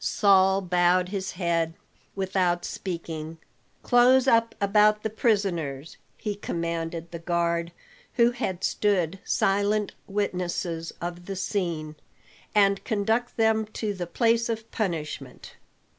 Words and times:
Saul 0.03 0.63
bowed 0.63 1.09
his 1.09 1.33
head 1.33 1.75
without 2.15 2.65
speaking. 2.65 3.37
"Close 3.83 4.27
up 4.27 4.55
about 4.59 5.03
the 5.03 5.11
prisoners," 5.11 5.95
he 6.17 6.33
commanded 6.33 7.11
the 7.11 7.19
guard, 7.19 7.71
who 8.13 8.31
had 8.31 8.63
stood 8.63 9.19
silent 9.23 9.91
witnesses 10.07 10.91
of 11.01 11.27
the 11.27 11.35
scene, 11.35 11.95
"and 12.55 12.83
conduct 12.83 13.37
them 13.37 13.67
to 13.73 13.93
the 13.93 14.07
place 14.07 14.49
of 14.49 14.71
punishment." 14.71 15.53